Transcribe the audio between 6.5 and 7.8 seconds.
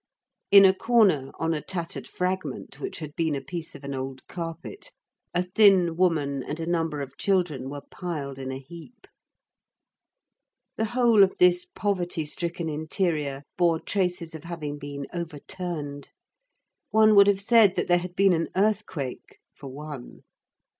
a number of children